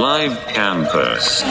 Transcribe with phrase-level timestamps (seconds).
[0.00, 1.42] Live Campus.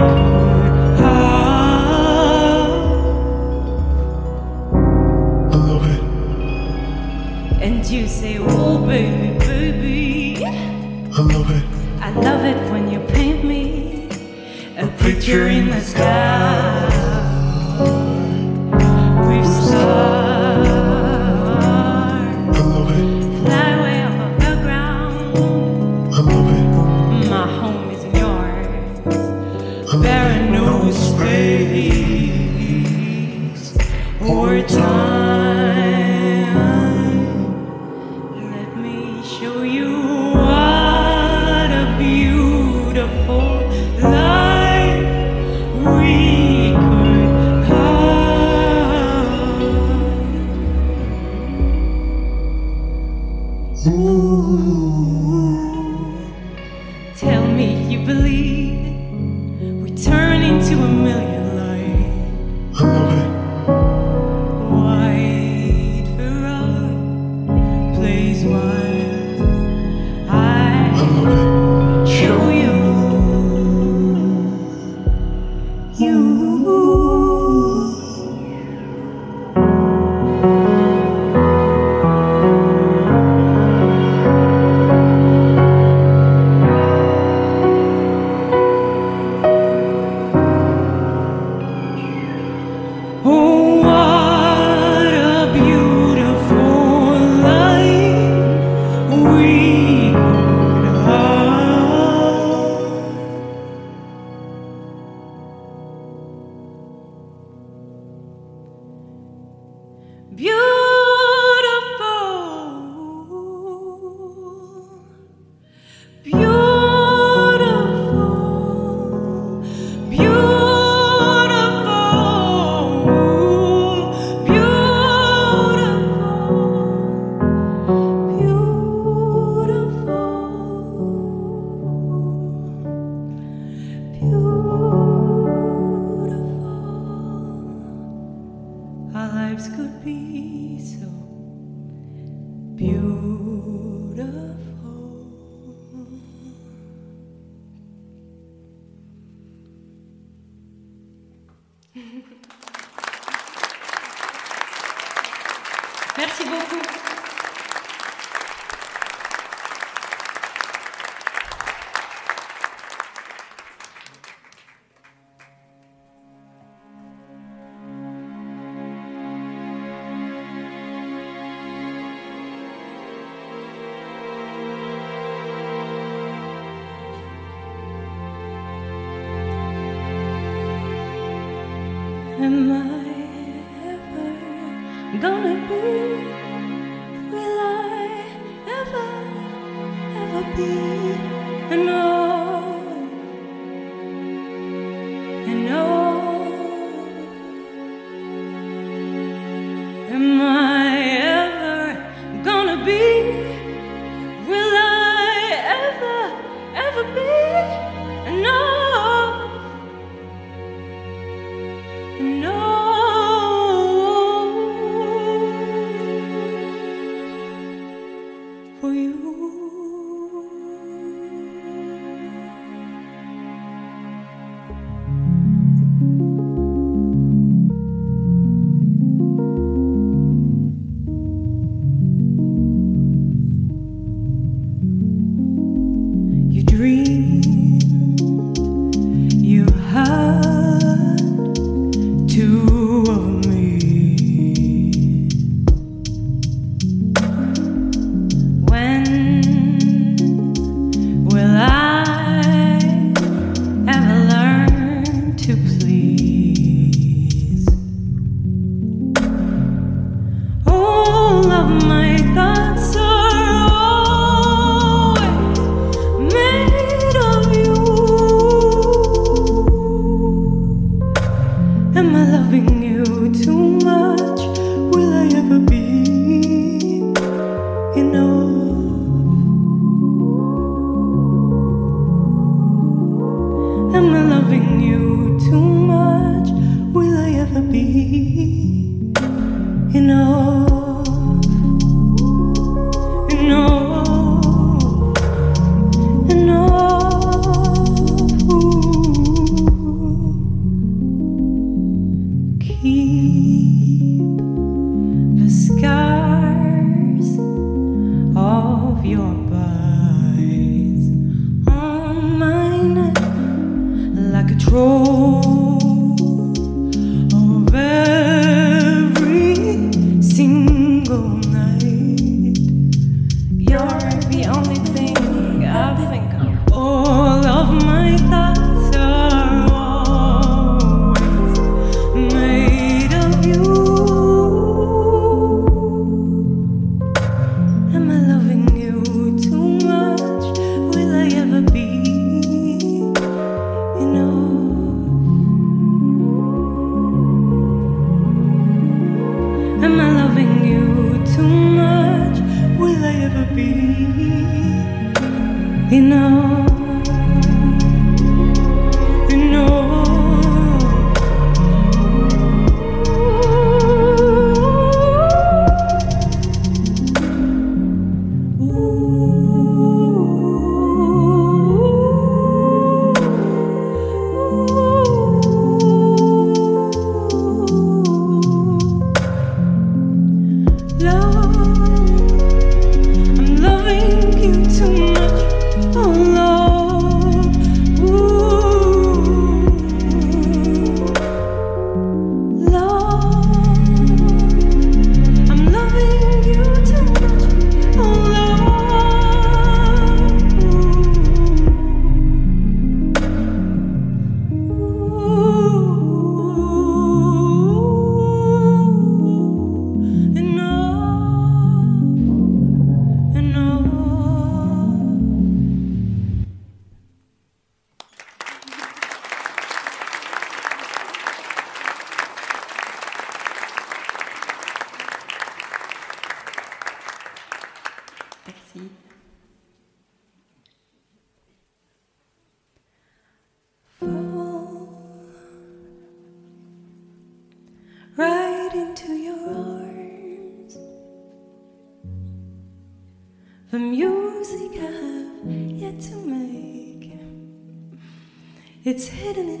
[0.00, 0.53] We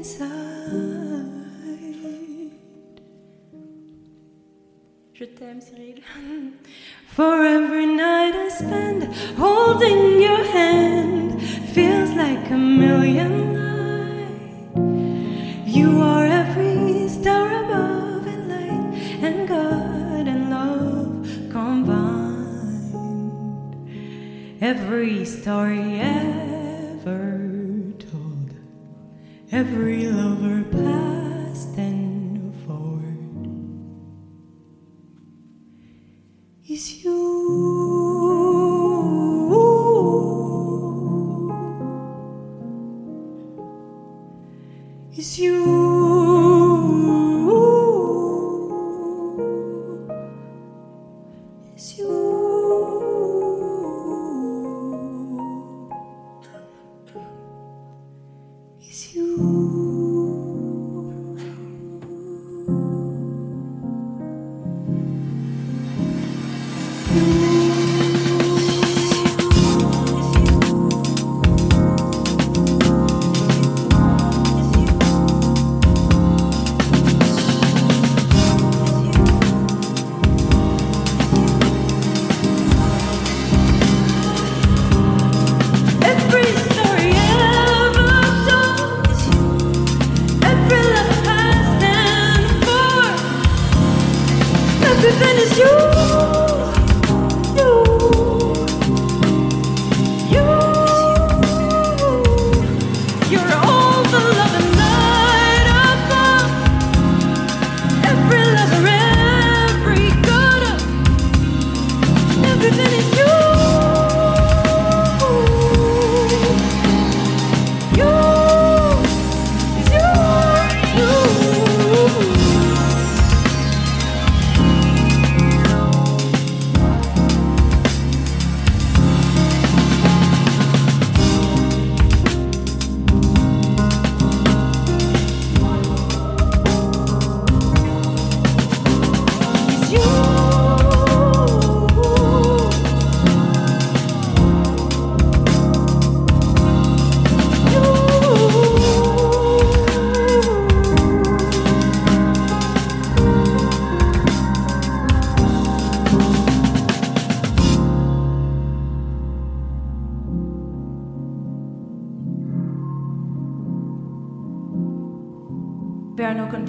[0.04, 0.30] inside.
[5.14, 6.02] Je t'aime, Cyril.
[7.16, 9.04] For every night I spend
[9.38, 11.40] holding your hand
[11.74, 14.66] feels like a million light.
[15.66, 18.84] You are every star above in light
[19.26, 22.92] and God and love combined.
[24.60, 25.98] Every story.
[25.98, 26.53] yeah
[29.54, 30.63] every lover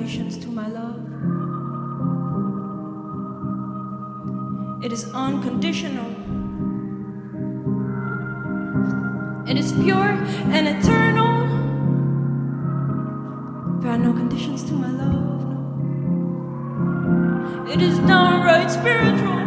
[0.05, 0.99] Conditions to my love.
[4.85, 6.05] It is unconditional.
[9.49, 10.11] It is pure
[10.53, 11.47] and eternal.
[13.81, 15.41] There are no conditions to my love.
[17.67, 19.44] It is downright spiritual.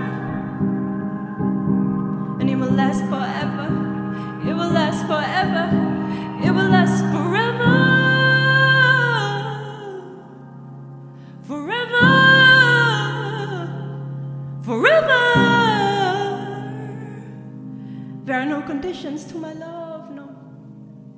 [19.00, 20.28] Conditions to my love, no.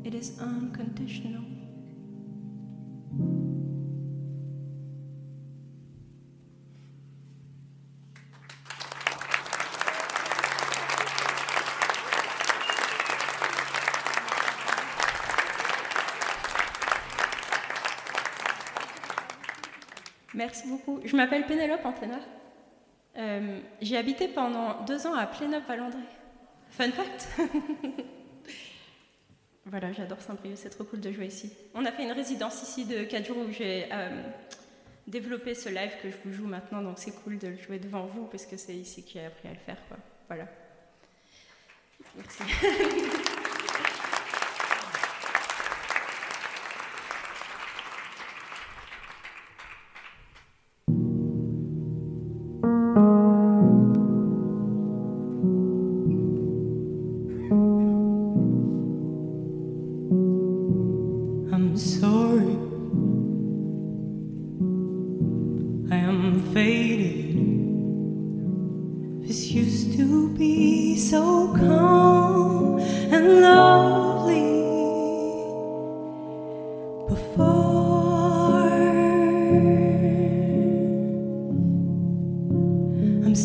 [0.04, 1.44] It is unconditional.
[20.34, 21.00] Merci beaucoup.
[21.04, 22.16] Je m'appelle Pénélope Antena.
[23.16, 26.19] Euh, J'ai habité pendant deux ans à Plénop-Valandré.
[26.70, 27.28] Fun fact
[29.66, 31.52] Voilà, j'adore Saint-Brieuc, c'est trop cool de jouer ici.
[31.74, 34.22] On a fait une résidence ici de 4 jours où j'ai euh,
[35.06, 38.06] développé ce live que je vous joue maintenant, donc c'est cool de le jouer devant
[38.06, 39.78] vous parce que c'est ici que j'ai appris à le faire.
[39.88, 39.98] Quoi.
[40.28, 40.48] Voilà.
[42.16, 42.42] Merci.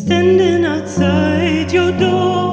[0.06, 2.45] standing outside your door.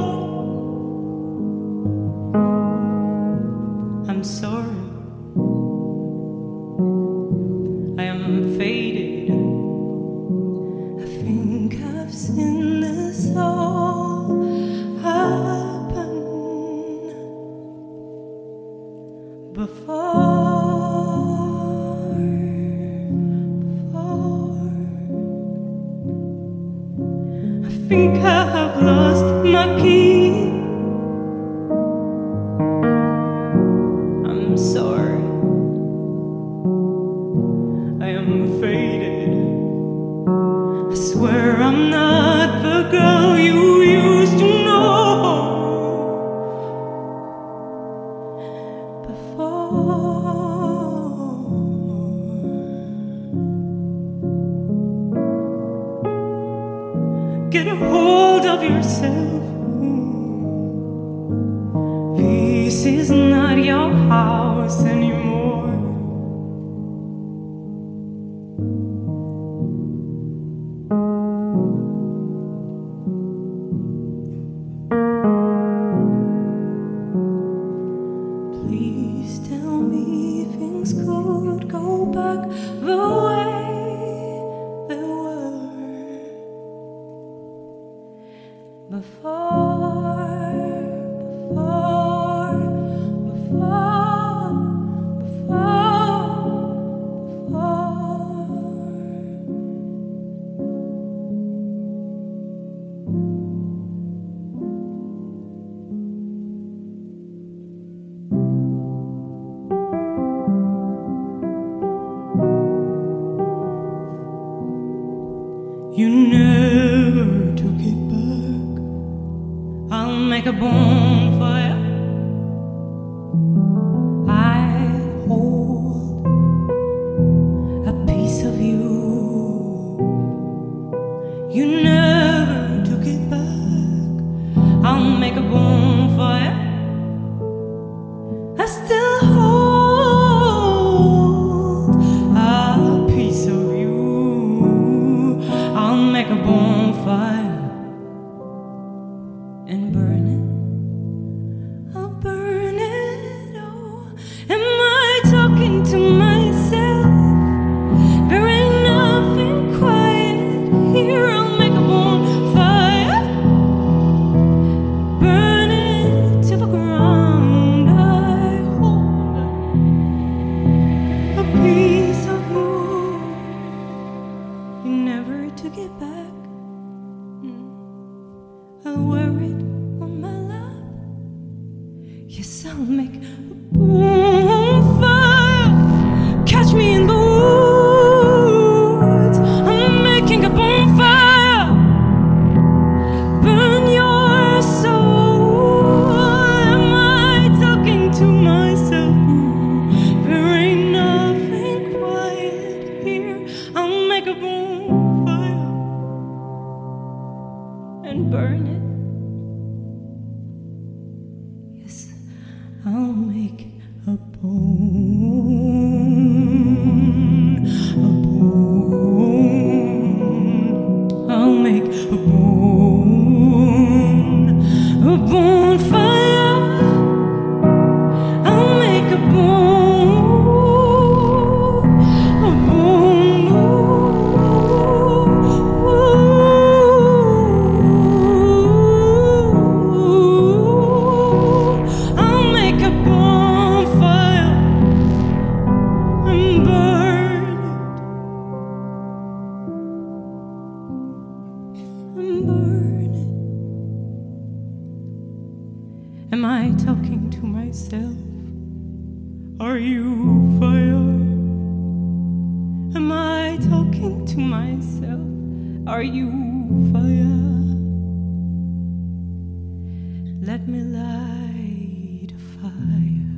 [270.46, 273.32] Let me light a fire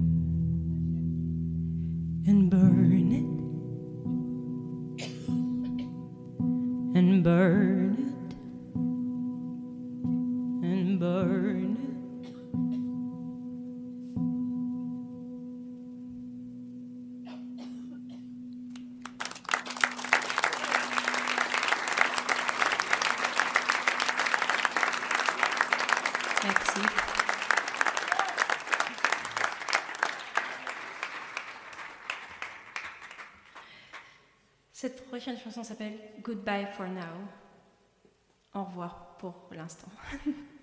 [2.28, 2.50] and
[35.63, 37.02] s'appelle Goodbye for Now.
[38.54, 39.89] Au revoir pour l'instant.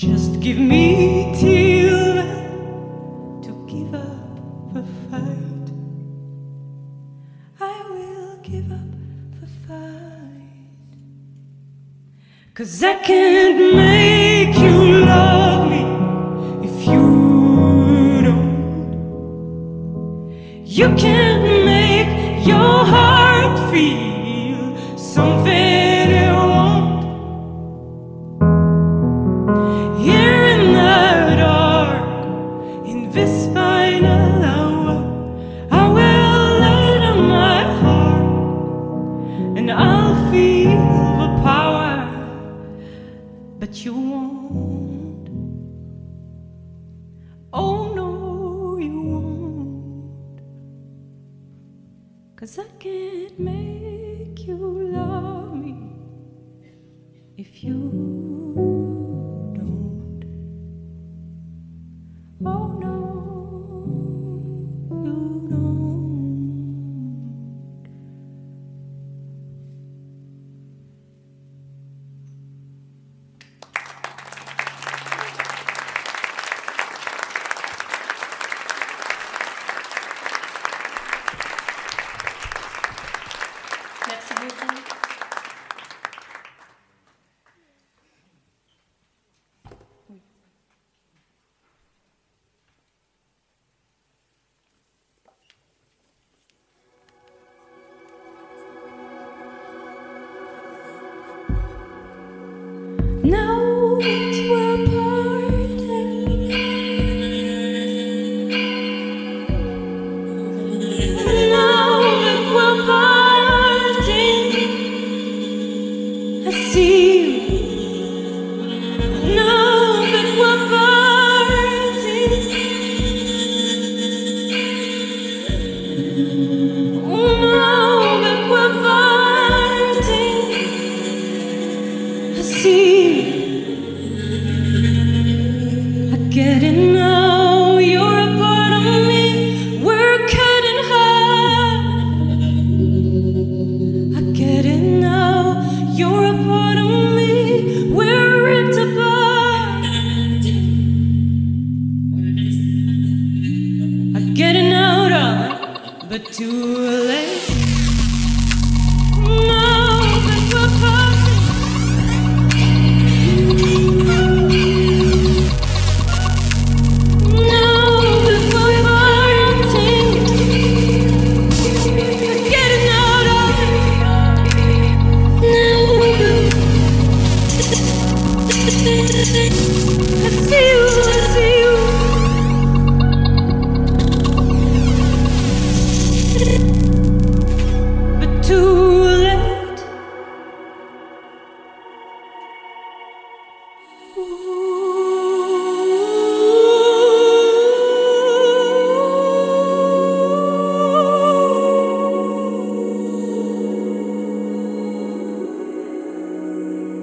[0.00, 5.68] Just give me till then to give up the fight.
[7.60, 8.92] I will give up
[9.40, 10.90] the fight.
[12.54, 15.82] Cause I can't make you love me
[16.66, 18.64] if you don't.
[20.64, 21.49] You can't.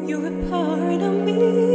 [0.08, 1.67] You're a part of me.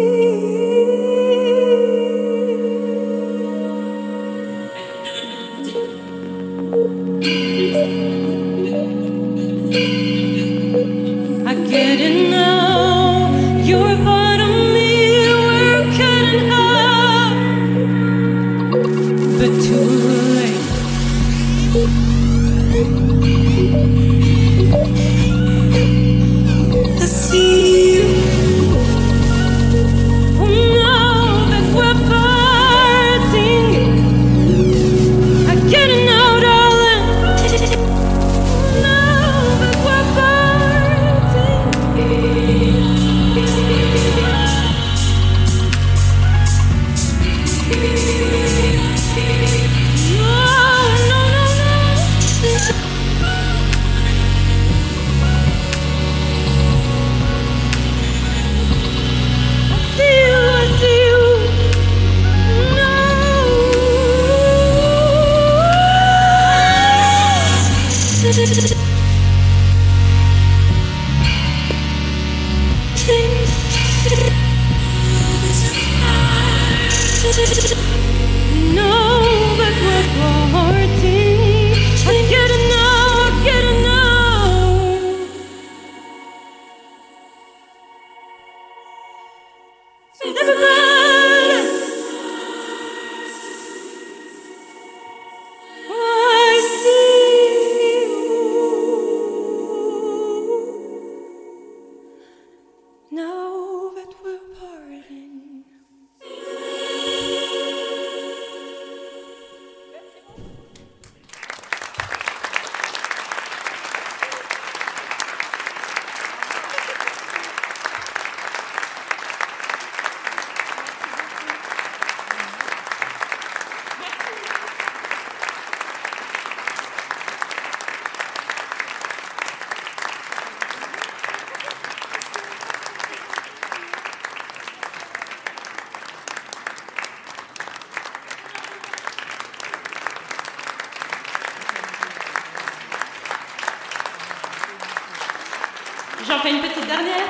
[146.33, 147.29] t'en fais une petite dernière.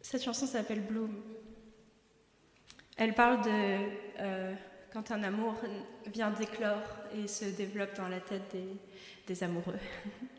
[0.00, 1.22] Cette chanson s'appelle Bloom.
[2.96, 3.50] Elle parle de
[4.20, 4.54] euh,
[4.94, 5.56] quand un amour
[6.06, 6.80] vient d'éclore
[7.14, 8.56] et se développe dans la tête
[9.26, 9.78] des amoureux.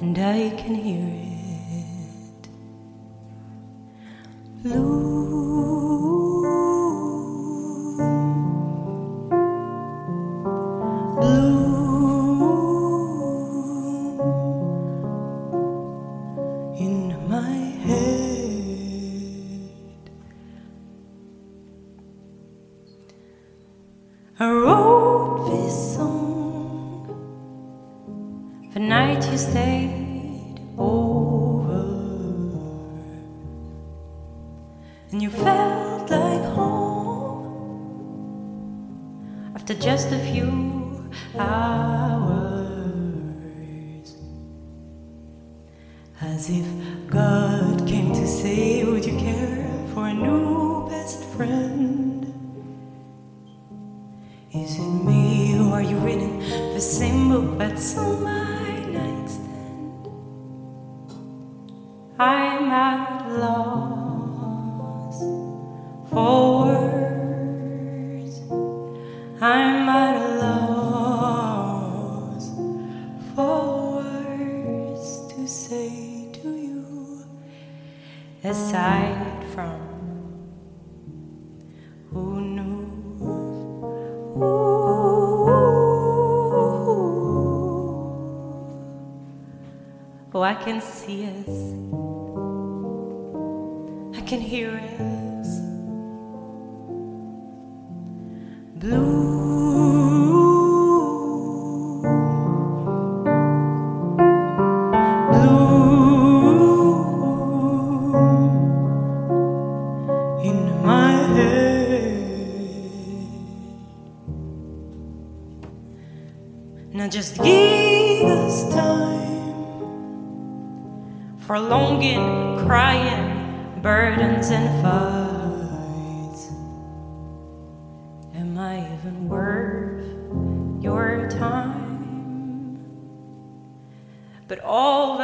[0.00, 2.48] and I can hear it.
[4.62, 5.39] Blue.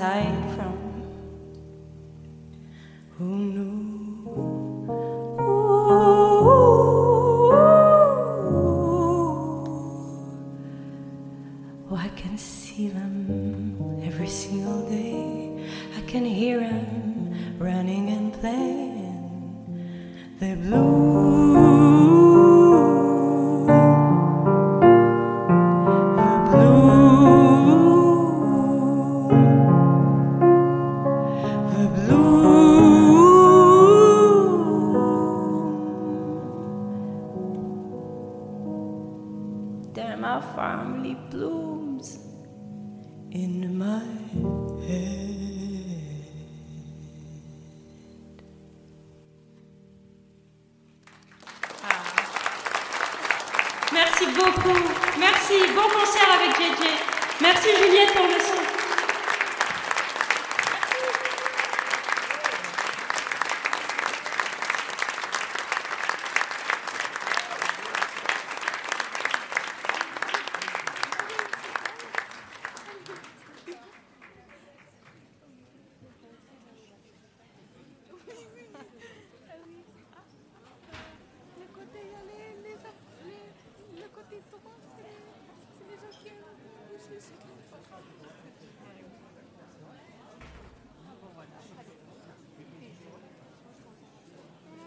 [0.00, 0.39] aside